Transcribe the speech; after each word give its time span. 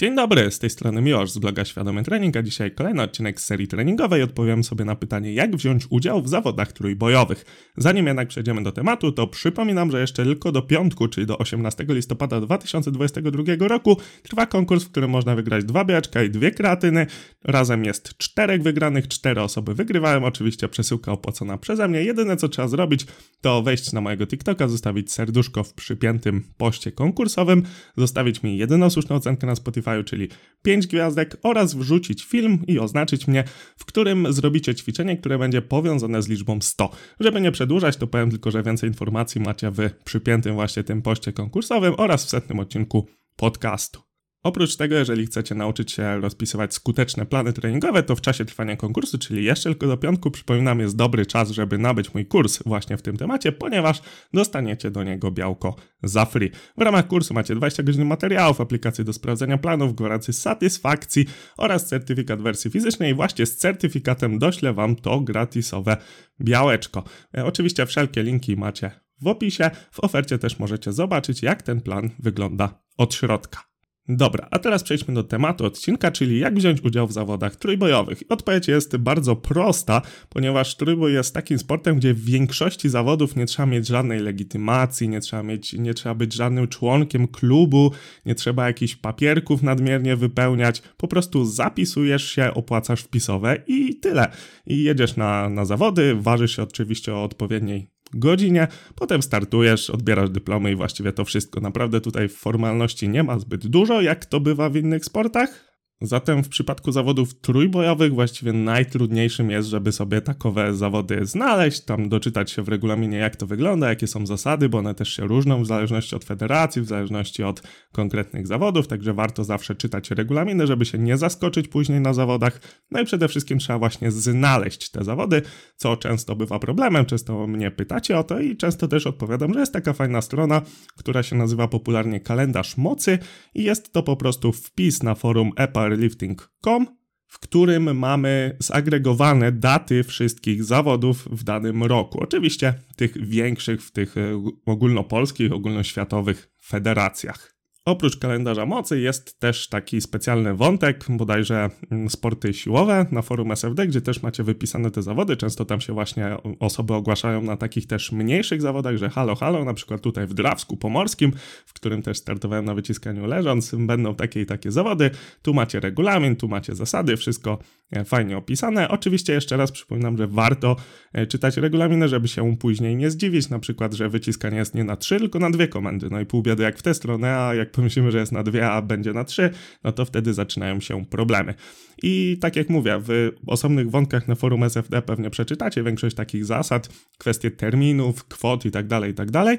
Dzień 0.00 0.16
dobry, 0.16 0.50
z 0.50 0.58
tej 0.58 0.70
strony 0.70 1.02
Miłosz 1.02 1.30
z 1.30 1.38
bloga 1.38 1.64
Świadomy 1.64 2.02
Trening, 2.02 2.36
a 2.36 2.42
dzisiaj 2.42 2.70
kolejny 2.70 3.02
odcinek 3.02 3.40
z 3.40 3.44
serii 3.44 3.68
treningowej. 3.68 4.22
Odpowiem 4.22 4.64
sobie 4.64 4.84
na 4.84 4.96
pytanie, 4.96 5.34
jak 5.34 5.56
wziąć 5.56 5.86
udział 5.90 6.22
w 6.22 6.28
zawodach 6.28 6.72
trójbojowych. 6.72 7.44
Zanim 7.76 8.06
jednak 8.06 8.28
przejdziemy 8.28 8.62
do 8.62 8.72
tematu, 8.72 9.12
to 9.12 9.26
przypominam, 9.26 9.90
że 9.90 10.00
jeszcze 10.00 10.24
tylko 10.24 10.52
do 10.52 10.62
piątku, 10.62 11.08
czyli 11.08 11.26
do 11.26 11.38
18 11.38 11.86
listopada 11.88 12.40
2022 12.40 13.68
roku, 13.68 13.96
trwa 14.22 14.46
konkurs, 14.46 14.84
w 14.84 14.90
którym 14.90 15.10
można 15.10 15.34
wygrać 15.34 15.64
dwa 15.64 15.84
biaczka 15.84 16.22
i 16.22 16.30
dwie 16.30 16.50
kreatyny. 16.50 17.06
Razem 17.44 17.84
jest 17.84 18.18
czterech 18.18 18.62
wygranych, 18.62 19.08
cztery 19.08 19.42
osoby 19.42 19.74
wygrywają. 19.74 20.24
Oczywiście 20.24 20.68
przesyłka 20.68 21.12
opłacona 21.12 21.58
przeze 21.58 21.88
mnie. 21.88 22.02
Jedyne 22.02 22.36
co 22.36 22.48
trzeba 22.48 22.68
zrobić, 22.68 23.06
to 23.40 23.62
wejść 23.62 23.92
na 23.92 24.00
mojego 24.00 24.26
TikToka, 24.26 24.68
zostawić 24.68 25.12
serduszko 25.12 25.64
w 25.64 25.74
przypiętym 25.74 26.44
poście 26.56 26.92
konkursowym, 26.92 27.62
zostawić 27.96 28.42
mi 28.42 28.58
jedyną 28.58 28.90
słuszną 28.90 29.16
ocenkę 29.16 29.46
na 29.46 29.54
Spotify 29.54 29.89
czyli 30.04 30.28
5 30.62 30.86
gwiazdek 30.86 31.36
oraz 31.42 31.74
wrzucić 31.74 32.24
film 32.24 32.58
i 32.66 32.78
oznaczyć 32.78 33.28
mnie, 33.28 33.44
w 33.76 33.84
którym 33.84 34.32
zrobicie 34.32 34.74
ćwiczenie, 34.74 35.16
które 35.16 35.38
będzie 35.38 35.62
powiązane 35.62 36.22
z 36.22 36.28
liczbą 36.28 36.60
100. 36.60 36.90
Żeby 37.20 37.40
nie 37.40 37.52
przedłużać, 37.52 37.96
to 37.96 38.06
powiem 38.06 38.30
tylko, 38.30 38.50
że 38.50 38.62
więcej 38.62 38.88
informacji 38.88 39.40
macie 39.40 39.70
w 39.70 39.90
przypiętym 40.04 40.54
właśnie 40.54 40.84
tym 40.84 41.02
poście 41.02 41.32
konkursowym 41.32 41.94
oraz 41.96 42.24
w 42.24 42.28
setnym 42.28 42.60
odcinku 42.60 43.06
podcastu. 43.36 44.09
Oprócz 44.42 44.76
tego, 44.76 44.94
jeżeli 44.94 45.26
chcecie 45.26 45.54
nauczyć 45.54 45.92
się 45.92 46.20
rozpisywać 46.20 46.74
skuteczne 46.74 47.26
plany 47.26 47.52
treningowe, 47.52 48.02
to 48.02 48.16
w 48.16 48.20
czasie 48.20 48.44
trwania 48.44 48.76
konkursu, 48.76 49.18
czyli 49.18 49.44
jeszcze 49.44 49.70
tylko 49.70 49.86
do 49.86 49.96
piątku, 49.96 50.30
przypominam, 50.30 50.80
jest 50.80 50.96
dobry 50.96 51.26
czas, 51.26 51.50
żeby 51.50 51.78
nabyć 51.78 52.14
mój 52.14 52.26
kurs 52.26 52.62
właśnie 52.66 52.96
w 52.96 53.02
tym 53.02 53.16
temacie, 53.16 53.52
ponieważ 53.52 54.02
dostaniecie 54.32 54.90
do 54.90 55.04
niego 55.04 55.30
białko 55.30 55.76
za 56.02 56.24
free. 56.24 56.50
W 56.78 56.82
ramach 56.82 57.06
kursu 57.06 57.34
macie 57.34 57.54
20 57.54 57.82
godzin 57.82 58.04
materiałów, 58.04 58.60
aplikacje 58.60 59.04
do 59.04 59.12
sprawdzenia 59.12 59.58
planów, 59.58 59.94
gwarancję 59.94 60.34
satysfakcji 60.34 61.26
oraz 61.56 61.86
certyfikat 61.86 62.42
wersji 62.42 62.70
fizycznej. 62.70 63.14
Właśnie 63.14 63.46
z 63.46 63.56
certyfikatem 63.56 64.38
doślę 64.38 64.72
Wam 64.72 64.96
to 64.96 65.20
gratisowe 65.20 65.96
białeczko. 66.40 67.04
E, 67.38 67.44
oczywiście 67.44 67.86
wszelkie 67.86 68.22
linki 68.22 68.56
macie 68.56 68.90
w 69.22 69.26
opisie. 69.26 69.70
W 69.92 70.00
ofercie 70.00 70.38
też 70.38 70.58
możecie 70.58 70.92
zobaczyć, 70.92 71.42
jak 71.42 71.62
ten 71.62 71.80
plan 71.80 72.10
wygląda 72.18 72.82
od 72.96 73.14
środka. 73.14 73.69
Dobra, 74.16 74.48
a 74.50 74.58
teraz 74.58 74.82
przejdźmy 74.82 75.14
do 75.14 75.24
tematu 75.24 75.64
odcinka, 75.64 76.10
czyli 76.10 76.38
jak 76.38 76.54
wziąć 76.54 76.80
udział 76.84 77.06
w 77.06 77.12
zawodach 77.12 77.56
trójbojowych. 77.56 78.22
Odpowiedź 78.28 78.68
jest 78.68 78.96
bardzo 78.96 79.36
prosta, 79.36 80.02
ponieważ 80.28 80.76
trójboj 80.76 81.12
jest 81.12 81.34
takim 81.34 81.58
sportem, 81.58 81.96
gdzie 81.96 82.14
w 82.14 82.24
większości 82.24 82.88
zawodów 82.88 83.36
nie 83.36 83.46
trzeba 83.46 83.66
mieć 83.66 83.86
żadnej 83.86 84.20
legitymacji, 84.20 85.08
nie 85.08 85.20
trzeba, 85.20 85.42
mieć, 85.42 85.72
nie 85.72 85.94
trzeba 85.94 86.14
być 86.14 86.34
żadnym 86.34 86.68
członkiem 86.68 87.28
klubu, 87.28 87.92
nie 88.26 88.34
trzeba 88.34 88.66
jakichś 88.66 88.96
papierków 88.96 89.62
nadmiernie 89.62 90.16
wypełniać. 90.16 90.82
Po 90.96 91.08
prostu 91.08 91.44
zapisujesz 91.44 92.30
się, 92.30 92.54
opłacasz 92.54 93.00
wpisowe 93.00 93.56
i 93.66 93.96
tyle. 93.96 94.30
I 94.66 94.82
jedziesz 94.82 95.16
na, 95.16 95.48
na 95.48 95.64
zawody, 95.64 96.14
ważysz 96.14 96.56
się 96.56 96.62
oczywiście 96.62 97.14
o 97.14 97.24
odpowiedniej 97.24 97.90
godzinie, 98.14 98.68
potem 98.94 99.22
startujesz, 99.22 99.90
odbierasz 99.90 100.30
dyplomy 100.30 100.72
i 100.72 100.76
właściwie 100.76 101.12
to 101.12 101.24
wszystko. 101.24 101.60
Naprawdę 101.60 102.00
tutaj 102.00 102.28
formalności 102.28 103.08
nie 103.08 103.22
ma 103.22 103.38
zbyt 103.38 103.66
dużo, 103.66 104.00
jak 104.00 104.26
to 104.26 104.40
bywa 104.40 104.70
w 104.70 104.76
innych 104.76 105.04
sportach. 105.04 105.69
Zatem 106.02 106.44
w 106.44 106.48
przypadku 106.48 106.92
zawodów 106.92 107.40
trójbojowych 107.40 108.14
właściwie 108.14 108.52
najtrudniejszym 108.52 109.50
jest, 109.50 109.68
żeby 109.68 109.92
sobie 109.92 110.20
takowe 110.20 110.74
zawody 110.74 111.26
znaleźć, 111.26 111.80
tam 111.80 112.08
doczytać 112.08 112.50
się 112.50 112.62
w 112.62 112.68
regulaminie 112.68 113.18
jak 113.18 113.36
to 113.36 113.46
wygląda, 113.46 113.88
jakie 113.88 114.06
są 114.06 114.26
zasady, 114.26 114.68
bo 114.68 114.78
one 114.78 114.94
też 114.94 115.12
się 115.12 115.26
różnią 115.26 115.62
w 115.62 115.66
zależności 115.66 116.16
od 116.16 116.24
federacji, 116.24 116.82
w 116.82 116.86
zależności 116.86 117.42
od 117.42 117.62
konkretnych 117.92 118.46
zawodów, 118.46 118.86
także 118.86 119.14
warto 119.14 119.44
zawsze 119.44 119.74
czytać 119.74 120.10
regulaminy, 120.10 120.66
żeby 120.66 120.84
się 120.84 120.98
nie 120.98 121.16
zaskoczyć 121.16 121.68
później 121.68 122.00
na 122.00 122.14
zawodach. 122.14 122.60
No 122.90 123.00
i 123.00 123.04
przede 123.04 123.28
wszystkim 123.28 123.58
trzeba 123.58 123.78
właśnie 123.78 124.10
znaleźć 124.10 124.90
te 124.90 125.04
zawody, 125.04 125.42
co 125.76 125.96
często 125.96 126.36
bywa 126.36 126.58
problemem, 126.58 127.06
często 127.06 127.46
mnie 127.46 127.70
pytacie 127.70 128.18
o 128.18 128.24
to 128.24 128.40
i 128.40 128.56
często 128.56 128.88
też 128.88 129.06
odpowiadam, 129.06 129.54
że 129.54 129.60
jest 129.60 129.72
taka 129.72 129.92
fajna 129.92 130.20
strona, 130.20 130.62
która 130.96 131.22
się 131.22 131.36
nazywa 131.36 131.68
popularnie 131.68 132.20
kalendarz 132.20 132.76
mocy 132.76 133.18
i 133.54 133.62
jest 133.64 133.92
to 133.92 134.02
po 134.02 134.16
prostu 134.16 134.52
wpis 134.52 135.02
na 135.02 135.14
forum 135.14 135.50
EPA 135.56 135.89
powerlifting.com, 135.90 136.86
w 137.26 137.38
którym 137.38 137.98
mamy 137.98 138.56
zagregowane 138.58 139.52
daty 139.52 140.04
wszystkich 140.04 140.64
zawodów 140.64 141.28
w 141.30 141.44
danym 141.44 141.82
roku. 141.82 142.20
Oczywiście 142.20 142.74
tych 142.96 143.26
większych, 143.26 143.82
w 143.82 143.90
tych 143.92 144.16
e, 144.16 144.42
ogólnopolskich, 144.66 145.52
ogólnoświatowych 145.52 146.50
federacjach. 146.62 147.59
Oprócz 147.90 148.16
kalendarza 148.16 148.66
mocy 148.66 149.00
jest 149.00 149.40
też 149.40 149.68
taki 149.68 150.00
specjalny 150.00 150.54
wątek, 150.54 151.04
bodajże 151.08 151.70
mm, 151.90 152.10
sporty 152.10 152.54
siłowe 152.54 153.06
na 153.10 153.22
forum 153.22 153.52
SFD, 153.52 153.86
gdzie 153.86 154.00
też 154.00 154.22
macie 154.22 154.42
wypisane 154.42 154.90
te 154.90 155.02
zawody. 155.02 155.36
Często 155.36 155.64
tam 155.64 155.80
się 155.80 155.92
właśnie 155.92 156.36
osoby 156.60 156.94
ogłaszają 156.94 157.42
na 157.42 157.56
takich 157.56 157.86
też 157.86 158.12
mniejszych 158.12 158.62
zawodach, 158.62 158.96
że 158.96 159.10
halo, 159.10 159.34
halo, 159.34 159.64
na 159.64 159.74
przykład 159.74 160.00
tutaj 160.00 160.26
w 160.26 160.34
Drawsku 160.34 160.76
Pomorskim, 160.76 161.32
w 161.66 161.72
którym 161.72 162.02
też 162.02 162.18
startowałem 162.18 162.64
na 162.64 162.74
wyciskaniu 162.74 163.26
leżąc, 163.26 163.74
będą 163.78 164.14
takie 164.14 164.40
i 164.40 164.46
takie 164.46 164.70
zawody. 164.70 165.10
Tu 165.42 165.54
macie 165.54 165.80
regulamin, 165.80 166.36
tu 166.36 166.48
macie 166.48 166.74
zasady, 166.74 167.16
wszystko 167.16 167.58
e, 167.90 168.04
fajnie 168.04 168.36
opisane. 168.36 168.88
Oczywiście 168.88 169.32
jeszcze 169.32 169.56
raz 169.56 169.72
przypominam, 169.72 170.16
że 170.16 170.26
warto 170.26 170.76
e, 171.12 171.26
czytać 171.26 171.56
regulaminy, 171.56 172.08
żeby 172.08 172.28
się 172.28 172.56
później 172.56 172.96
nie 172.96 173.10
zdziwić, 173.10 173.48
na 173.48 173.58
przykład, 173.58 173.94
że 173.94 174.08
wyciskanie 174.08 174.56
jest 174.56 174.74
nie 174.74 174.84
na 174.84 174.96
trzy, 174.96 175.18
tylko 175.18 175.38
na 175.38 175.50
dwie 175.50 175.68
komendy. 175.68 176.08
No 176.10 176.20
i 176.20 176.26
pół 176.26 176.42
biedy 176.42 176.62
jak 176.62 176.78
w 176.78 176.82
tę 176.82 176.94
stronę, 176.94 177.38
a 177.38 177.54
jak 177.54 177.70
pomyślimy, 177.80 178.10
że 178.10 178.18
jest 178.18 178.32
na 178.32 178.42
dwie, 178.42 178.70
a 178.70 178.82
będzie 178.82 179.12
na 179.12 179.24
trzy, 179.24 179.50
no 179.84 179.92
to 179.92 180.04
wtedy 180.04 180.34
zaczynają 180.34 180.80
się 180.80 181.06
problemy. 181.06 181.54
I 182.02 182.38
tak 182.40 182.56
jak 182.56 182.68
mówię, 182.68 183.00
w 183.02 183.30
osobnych 183.46 183.90
wątkach 183.90 184.28
na 184.28 184.34
forum 184.34 184.64
SFD 184.64 185.02
pewnie 185.02 185.30
przeczytacie 185.30 185.82
większość 185.82 186.16
takich 186.16 186.44
zasad, 186.44 186.88
kwestie 187.18 187.50
terminów, 187.50 188.24
kwot 188.24 188.64
i 188.64 188.70
tak 188.70 188.86
dalej, 188.86 189.10
i 189.10 189.14
tak 189.14 189.30
dalej. 189.30 189.58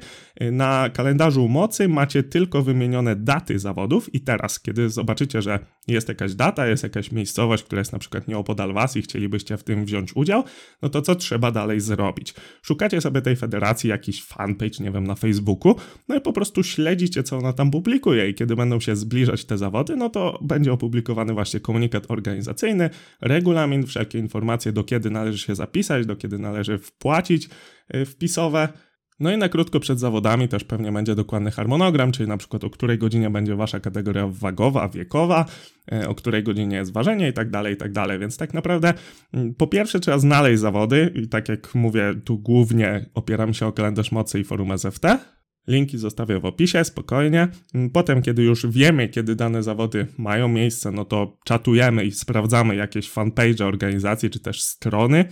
Na 0.51 0.89
kalendarzu 0.89 1.47
mocy 1.47 1.87
macie 1.87 2.23
tylko 2.23 2.61
wymienione 2.61 3.15
daty 3.15 3.59
zawodów 3.59 4.13
i 4.15 4.21
teraz, 4.21 4.59
kiedy 4.59 4.89
zobaczycie, 4.89 5.41
że 5.41 5.59
jest 5.87 6.09
jakaś 6.09 6.33
data, 6.33 6.67
jest 6.67 6.83
jakaś 6.83 7.11
miejscowość, 7.11 7.63
która 7.63 7.79
jest 7.79 7.93
na 7.93 7.99
przykład 7.99 8.27
nieopodal 8.27 8.73
was 8.73 8.97
i 8.97 9.01
chcielibyście 9.01 9.57
w 9.57 9.63
tym 9.63 9.85
wziąć 9.85 10.15
udział, 10.15 10.43
no 10.81 10.89
to 10.89 11.01
co 11.01 11.15
trzeba 11.15 11.51
dalej 11.51 11.79
zrobić? 11.79 12.33
Szukacie 12.61 13.01
sobie 13.01 13.21
tej 13.21 13.35
federacji, 13.35 13.89
jakiś 13.89 14.23
fanpage, 14.23 14.83
nie 14.83 14.91
wiem, 14.91 15.07
na 15.07 15.15
Facebooku, 15.15 15.75
no 16.07 16.15
i 16.15 16.21
po 16.21 16.33
prostu 16.33 16.63
śledzicie, 16.63 17.23
co 17.23 17.37
ona 17.37 17.53
tam 17.53 17.71
publikuje 17.71 18.00
i 18.29 18.33
kiedy 18.33 18.55
będą 18.55 18.79
się 18.79 18.95
zbliżać 18.95 19.45
te 19.45 19.57
zawody, 19.57 19.95
no 19.95 20.09
to 20.09 20.39
będzie 20.41 20.73
opublikowany 20.73 21.33
właśnie 21.33 21.59
komunikat 21.59 22.11
organizacyjny, 22.11 22.89
regulamin, 23.21 23.87
wszelkie 23.87 24.19
informacje, 24.19 24.71
do 24.71 24.83
kiedy 24.83 25.09
należy 25.09 25.37
się 25.37 25.55
zapisać, 25.55 26.05
do 26.05 26.15
kiedy 26.15 26.39
należy 26.39 26.77
wpłacić 26.77 27.49
y, 27.95 28.05
wpisowe, 28.05 28.69
no 29.21 29.31
i 29.31 29.37
na 29.37 29.49
krótko 29.49 29.79
przed 29.79 29.99
zawodami 29.99 30.47
też 30.47 30.63
pewnie 30.63 30.91
będzie 30.91 31.15
dokładny 31.15 31.51
harmonogram, 31.51 32.11
czyli 32.11 32.29
na 32.29 32.37
przykład 32.37 32.63
o 32.63 32.69
której 32.69 32.97
godzinie 32.97 33.29
będzie 33.29 33.55
wasza 33.55 33.79
kategoria 33.79 34.27
wagowa, 34.27 34.89
wiekowa, 34.89 35.45
e, 35.91 36.09
o 36.09 36.15
której 36.15 36.43
godzinie 36.43 36.77
jest 36.77 36.93
ważenie 36.93 37.29
i 37.29 37.33
tak 37.33 37.49
dalej, 37.49 37.73
i 37.73 37.77
tak 37.77 37.91
dalej. 37.91 38.19
Więc 38.19 38.37
tak 38.37 38.53
naprawdę 38.53 38.93
mm, 39.33 39.53
po 39.53 39.67
pierwsze 39.67 39.99
trzeba 39.99 40.19
znaleźć 40.19 40.59
zawody 40.59 41.11
i 41.15 41.27
tak 41.27 41.49
jak 41.49 41.75
mówię, 41.75 42.13
tu 42.25 42.39
głównie 42.39 43.05
opieram 43.13 43.53
się 43.53 43.67
o 43.67 43.71
kalendarz 43.71 44.11
mocy 44.11 44.39
i 44.39 44.43
forum 44.43 44.77
SFT, 44.77 45.05
Linki 45.67 45.97
zostawię 45.97 46.39
w 46.39 46.45
opisie, 46.45 46.83
spokojnie. 46.83 47.47
Mm, 47.75 47.89
potem, 47.89 48.21
kiedy 48.21 48.43
już 48.43 48.67
wiemy, 48.67 49.09
kiedy 49.09 49.35
dane 49.35 49.63
zawody 49.63 50.07
mają 50.17 50.47
miejsce, 50.47 50.91
no 50.91 51.05
to 51.05 51.37
czatujemy 51.45 52.05
i 52.05 52.11
sprawdzamy 52.11 52.75
jakieś 52.75 53.09
fanpage 53.09 53.65
organizacji, 53.65 54.29
czy 54.29 54.39
też 54.39 54.61
strony 54.61 55.25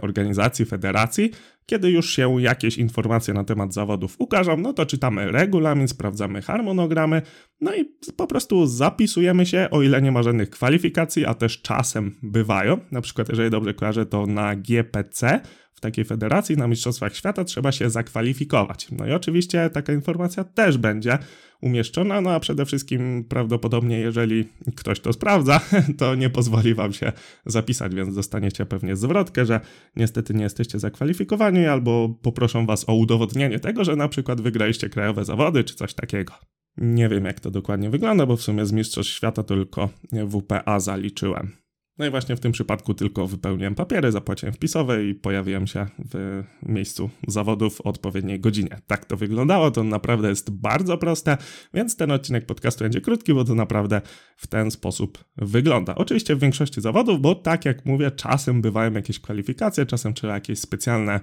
organizacji, 0.00 0.64
federacji. 0.64 1.30
Kiedy 1.66 1.90
już 1.90 2.10
się 2.10 2.42
jakieś 2.42 2.78
informacje 2.78 3.34
na 3.34 3.44
temat 3.44 3.74
zawodów 3.74 4.16
ukażą, 4.18 4.56
no 4.56 4.72
to 4.72 4.86
czytamy 4.86 5.32
regulamin, 5.32 5.88
sprawdzamy 5.88 6.42
harmonogramy, 6.42 7.22
no 7.60 7.74
i 7.74 7.84
po 8.16 8.26
prostu 8.26 8.66
zapisujemy 8.66 9.46
się, 9.46 9.68
o 9.70 9.82
ile 9.82 10.02
nie 10.02 10.12
ma 10.12 10.22
żadnych 10.22 10.50
kwalifikacji, 10.50 11.26
a 11.26 11.34
też 11.34 11.62
czasem 11.62 12.16
bywają. 12.22 12.78
Na 12.92 13.00
przykład, 13.00 13.28
jeżeli 13.28 13.50
dobrze 13.50 13.74
kojarzę, 13.74 14.06
to 14.06 14.26
na 14.26 14.56
GPC 14.56 15.40
w 15.74 15.80
takiej 15.80 16.04
federacji 16.04 16.56
na 16.56 16.68
Mistrzostwach 16.68 17.16
Świata 17.16 17.44
trzeba 17.44 17.72
się 17.72 17.90
zakwalifikować. 17.90 18.88
No 18.90 19.06
i 19.06 19.12
oczywiście 19.12 19.70
taka 19.70 19.92
informacja 19.92 20.44
też 20.44 20.78
będzie 20.78 21.18
umieszczona, 21.60 22.20
no 22.20 22.30
a 22.30 22.40
przede 22.40 22.66
wszystkim 22.66 23.24
prawdopodobnie, 23.24 23.98
jeżeli 23.98 24.48
ktoś 24.76 25.00
to 25.00 25.12
sprawdza, 25.12 25.60
to 25.98 26.14
nie 26.14 26.30
pozwoli 26.30 26.74
wam 26.74 26.92
się 26.92 27.12
zapisać, 27.46 27.94
więc 27.94 28.14
dostaniecie 28.14 28.66
pewnie 28.66 28.96
zwrotkę, 28.96 29.46
że 29.46 29.60
niestety 29.96 30.34
nie 30.34 30.42
jesteście 30.42 30.78
zakwalifikowani, 30.78 31.66
albo 31.66 32.08
poproszą 32.22 32.66
was 32.66 32.88
o 32.88 32.94
udowodnienie 32.94 33.60
tego, 33.60 33.84
że 33.84 33.96
na 33.96 34.08
przykład 34.08 34.40
wygraliście 34.40 34.88
krajowe 34.88 35.24
zawody 35.24 35.64
czy 35.64 35.74
coś 35.74 35.94
takiego. 35.94 36.34
Nie 36.76 37.08
wiem, 37.08 37.24
jak 37.24 37.40
to 37.40 37.50
dokładnie 37.50 37.90
wygląda, 37.90 38.26
bo 38.26 38.36
w 38.36 38.42
sumie 38.42 38.66
z 38.66 38.72
Mistrzostw 38.72 39.12
Świata 39.12 39.42
tylko 39.42 39.88
WPA 40.12 40.80
zaliczyłem. 40.80 41.52
No 42.00 42.06
i 42.06 42.10
właśnie 42.10 42.36
w 42.36 42.40
tym 42.40 42.52
przypadku 42.52 42.94
tylko 42.94 43.26
wypełniłem 43.26 43.74
papiery, 43.74 44.12
zapłaciłem 44.12 44.54
wpisowe 44.54 45.04
i 45.04 45.14
pojawiłem 45.14 45.66
się 45.66 45.86
w 45.98 46.42
miejscu 46.62 47.10
zawodów 47.28 47.76
w 47.76 47.80
odpowiedniej 47.80 48.40
godzinie. 48.40 48.80
Tak 48.86 49.04
to 49.04 49.16
wyglądało, 49.16 49.70
to 49.70 49.84
naprawdę 49.84 50.28
jest 50.28 50.50
bardzo 50.50 50.98
proste, 50.98 51.36
więc 51.74 51.96
ten 51.96 52.10
odcinek 52.10 52.46
podcastu 52.46 52.84
będzie 52.84 53.00
krótki, 53.00 53.34
bo 53.34 53.44
to 53.44 53.54
naprawdę 53.54 54.00
w 54.36 54.46
ten 54.46 54.70
sposób 54.70 55.24
wygląda. 55.36 55.94
Oczywiście 55.94 56.36
w 56.36 56.38
większości 56.38 56.80
zawodów, 56.80 57.20
bo 57.20 57.34
tak 57.34 57.64
jak 57.64 57.86
mówię, 57.86 58.10
czasem 58.10 58.62
bywają 58.62 58.92
jakieś 58.92 59.20
kwalifikacje, 59.20 59.86
czasem 59.86 60.14
trzeba 60.14 60.34
jakieś 60.34 60.58
specjalne 60.58 61.20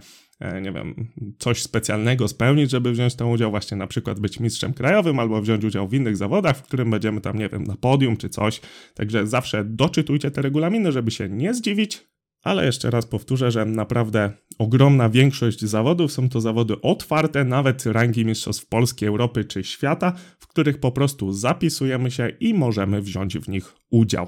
nie 0.62 0.72
wiem, 0.72 1.08
coś 1.40 1.62
specjalnego 1.62 2.28
spełnić, 2.28 2.72
żeby 2.72 2.92
wziąć 2.92 3.16
tam 3.16 3.30
udział, 3.30 3.52
właśnie 3.52 3.78
na 3.78 3.88
przykład 3.88 4.20
być 4.20 4.40
mistrzem 4.40 4.74
krajowym 4.74 5.20
albo 5.20 5.42
wziąć 5.42 5.66
udział 5.66 5.88
w 5.88 5.94
innych 5.94 6.18
zawodach, 6.18 6.58
w 6.58 6.62
którym 6.62 6.90
będziemy 6.90 7.22
tam, 7.22 7.38
nie 7.38 7.50
wiem, 7.50 7.64
na 7.64 7.76
podium 7.76 8.18
czy 8.18 8.30
coś. 8.30 8.62
Także 8.94 9.28
zawsze 9.28 9.66
doczytujcie 9.66 10.32
te 10.32 10.42
regulaminy, 10.42 10.92
żeby 10.92 11.12
się 11.12 11.30
nie 11.30 11.54
zdziwić. 11.54 12.08
Ale 12.44 12.66
jeszcze 12.66 12.92
raz 12.92 13.06
powtórzę, 13.06 13.52
że 13.52 13.66
naprawdę 13.66 14.32
ogromna 14.58 15.10
większość 15.10 15.66
zawodów 15.66 16.12
są 16.12 16.30
to 16.30 16.42
zawody 16.42 16.82
otwarte, 16.82 17.44
nawet 17.44 17.86
rangi 17.86 18.26
mistrzostw 18.26 18.66
Polski, 18.66 19.06
Europy 19.06 19.46
czy 19.46 19.64
świata, 19.64 20.14
w 20.40 20.48
których 20.48 20.80
po 20.80 20.92
prostu 20.92 21.34
zapisujemy 21.34 22.12
się 22.12 22.30
i 22.40 22.54
możemy 22.54 23.02
wziąć 23.02 23.38
w 23.38 23.50
nich 23.50 23.74
udział. 23.90 24.28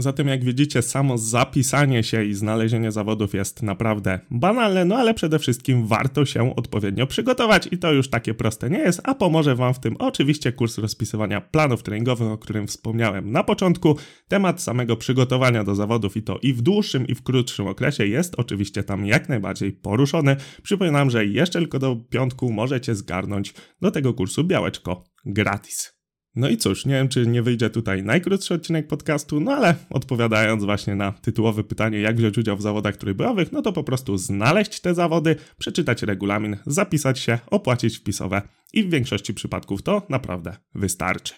Zatem 0.00 0.28
jak 0.28 0.44
widzicie, 0.44 0.82
samo 0.82 1.18
zapisanie 1.18 2.02
się 2.02 2.24
i 2.24 2.34
znalezienie 2.34 2.92
zawodów 2.92 3.34
jest 3.34 3.62
naprawdę 3.62 4.20
banalne, 4.30 4.84
no 4.84 4.96
ale 4.96 5.14
przede 5.14 5.38
wszystkim 5.38 5.86
warto 5.86 6.24
się 6.24 6.56
odpowiednio 6.56 7.06
przygotować 7.06 7.68
i 7.72 7.78
to 7.78 7.92
już 7.92 8.10
takie 8.10 8.34
proste 8.34 8.70
nie 8.70 8.78
jest, 8.78 9.00
a 9.04 9.14
pomoże 9.14 9.56
Wam 9.56 9.74
w 9.74 9.80
tym 9.80 9.96
oczywiście 9.98 10.52
kurs 10.52 10.78
rozpisywania 10.78 11.40
planów 11.40 11.82
treningowych, 11.82 12.28
o 12.28 12.38
którym 12.38 12.66
wspomniałem 12.66 13.32
na 13.32 13.44
początku. 13.44 13.96
Temat 14.28 14.62
samego 14.62 14.96
przygotowania 14.96 15.64
do 15.64 15.74
zawodów 15.74 16.16
i 16.16 16.22
to 16.22 16.38
i 16.42 16.52
w 16.52 16.62
dłuższym 16.62 17.06
i 17.06 17.14
w 17.14 17.22
krótszym 17.22 17.66
okresie 17.66 18.06
jest 18.06 18.34
oczywiście 18.36 18.82
tam 18.82 19.06
jak 19.06 19.28
najbardziej 19.28 19.72
poruszony. 19.72 20.36
Przypominam, 20.62 21.10
że 21.10 21.26
jeszcze 21.26 21.58
tylko 21.58 21.78
do 21.78 21.96
piątku 21.96 22.52
możecie 22.52 22.94
zgarnąć 22.94 23.54
do 23.80 23.90
tego 23.90 24.14
kursu 24.14 24.44
białeczko 24.44 25.04
gratis. 25.26 25.97
No 26.34 26.48
i 26.48 26.56
cóż, 26.56 26.86
nie 26.86 26.94
wiem, 26.94 27.08
czy 27.08 27.26
nie 27.26 27.42
wyjdzie 27.42 27.70
tutaj 27.70 28.02
najkrótszy 28.02 28.54
odcinek 28.54 28.86
podcastu, 28.86 29.40
no 29.40 29.52
ale 29.52 29.74
odpowiadając 29.90 30.64
właśnie 30.64 30.94
na 30.94 31.12
tytułowe 31.12 31.64
pytanie, 31.64 32.00
jak 32.00 32.16
wziąć 32.16 32.38
udział 32.38 32.56
w 32.56 32.62
zawodach 32.62 32.96
trójbojowych, 32.96 33.52
no 33.52 33.62
to 33.62 33.72
po 33.72 33.84
prostu 33.84 34.18
znaleźć 34.18 34.80
te 34.80 34.94
zawody, 34.94 35.36
przeczytać 35.58 36.02
regulamin, 36.02 36.56
zapisać 36.66 37.18
się, 37.18 37.38
opłacić 37.46 37.98
wpisowe 37.98 38.42
i 38.72 38.84
w 38.84 38.90
większości 38.90 39.34
przypadków 39.34 39.82
to 39.82 40.02
naprawdę 40.08 40.56
wystarczy. 40.74 41.34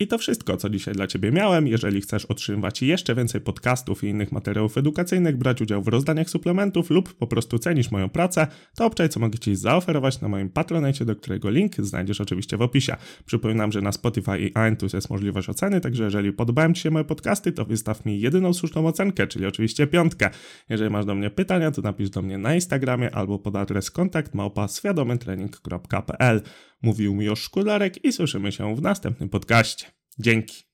I 0.00 0.06
to 0.06 0.18
wszystko, 0.18 0.56
co 0.56 0.70
dzisiaj 0.70 0.94
dla 0.94 1.06
Ciebie 1.06 1.32
miałem. 1.32 1.66
Jeżeli 1.66 2.00
chcesz 2.00 2.24
otrzymywać 2.24 2.82
jeszcze 2.82 3.14
więcej 3.14 3.40
podcastów 3.40 4.04
i 4.04 4.06
innych 4.06 4.32
materiałów 4.32 4.78
edukacyjnych, 4.78 5.36
brać 5.36 5.62
udział 5.62 5.82
w 5.82 5.88
rozdaniach 5.88 6.30
suplementów 6.30 6.90
lub 6.90 7.14
po 7.14 7.26
prostu 7.26 7.58
cenisz 7.58 7.90
moją 7.90 8.08
pracę, 8.08 8.46
to 8.76 8.86
obczaj, 8.86 9.08
co 9.08 9.20
mogę 9.20 9.38
Ci 9.38 9.56
zaoferować 9.56 10.20
na 10.20 10.28
moim 10.28 10.50
Patronite, 10.50 11.04
do 11.04 11.16
którego 11.16 11.50
link 11.50 11.76
znajdziesz 11.76 12.20
oczywiście 12.20 12.56
w 12.56 12.62
opisie. 12.62 12.96
Przypominam, 13.26 13.72
że 13.72 13.80
na 13.80 13.92
Spotify 13.92 14.38
i 14.38 14.52
iTunes 14.72 14.92
jest 14.92 15.10
możliwość 15.10 15.48
oceny, 15.48 15.80
także 15.80 16.04
jeżeli 16.04 16.32
podobają 16.32 16.72
Ci 16.72 16.82
się 16.82 16.90
moje 16.90 17.04
podcasty, 17.04 17.52
to 17.52 17.64
wystaw 17.64 18.04
mi 18.04 18.20
jedyną 18.20 18.52
słuszną 18.54 18.86
ocenkę, 18.86 19.26
czyli 19.26 19.46
oczywiście 19.46 19.86
piątkę. 19.86 20.30
Jeżeli 20.68 20.90
masz 20.90 21.04
do 21.04 21.14
mnie 21.14 21.30
pytania, 21.30 21.70
to 21.70 21.82
napisz 21.82 22.10
do 22.10 22.22
mnie 22.22 22.38
na 22.38 22.54
Instagramie 22.54 23.14
albo 23.14 23.38
pod 23.38 23.56
adres 23.56 23.90
kontakt 23.90 24.34
małpa 24.34 24.68
Mówił 26.82 27.12
mi 27.12 27.18
Miłosz 27.18 27.42
Szkularek 27.42 28.04
i 28.04 28.12
słyszymy 28.12 28.52
się 28.52 28.76
w 28.76 28.82
następnym 28.82 29.28
podcaście. 29.28 29.86
Dzięki. 30.18 30.65